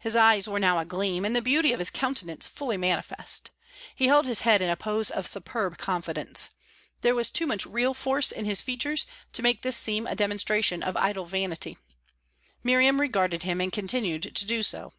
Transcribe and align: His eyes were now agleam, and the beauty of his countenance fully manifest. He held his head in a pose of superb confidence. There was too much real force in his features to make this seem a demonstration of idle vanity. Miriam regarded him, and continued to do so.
His 0.00 0.16
eyes 0.16 0.48
were 0.48 0.58
now 0.58 0.80
agleam, 0.80 1.24
and 1.24 1.36
the 1.36 1.40
beauty 1.40 1.72
of 1.72 1.78
his 1.78 1.90
countenance 1.90 2.48
fully 2.48 2.76
manifest. 2.76 3.52
He 3.94 4.08
held 4.08 4.26
his 4.26 4.40
head 4.40 4.60
in 4.60 4.68
a 4.68 4.74
pose 4.74 5.12
of 5.12 5.28
superb 5.28 5.78
confidence. 5.78 6.50
There 7.02 7.14
was 7.14 7.30
too 7.30 7.46
much 7.46 7.64
real 7.64 7.94
force 7.94 8.32
in 8.32 8.46
his 8.46 8.62
features 8.62 9.06
to 9.34 9.42
make 9.44 9.62
this 9.62 9.76
seem 9.76 10.08
a 10.08 10.16
demonstration 10.16 10.82
of 10.82 10.96
idle 10.96 11.24
vanity. 11.24 11.78
Miriam 12.64 13.00
regarded 13.00 13.42
him, 13.44 13.60
and 13.60 13.72
continued 13.72 14.34
to 14.34 14.44
do 14.44 14.60
so. 14.60 14.92